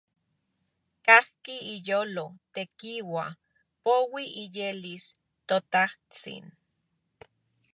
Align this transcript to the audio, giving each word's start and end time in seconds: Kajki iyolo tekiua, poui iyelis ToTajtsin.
Kajki 1.05 1.55
iyolo 1.73 2.25
tekiua, 2.53 3.25
poui 3.83 4.25
iyelis 4.43 5.05
ToTajtsin. 5.47 6.45